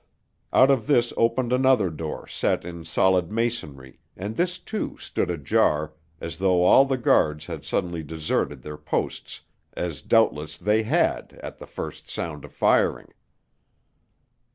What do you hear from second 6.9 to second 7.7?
guards had